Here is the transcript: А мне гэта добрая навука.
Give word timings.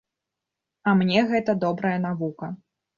А 0.89 0.95
мне 1.03 1.27
гэта 1.35 1.57
добрая 1.67 1.95
навука. 2.11 2.55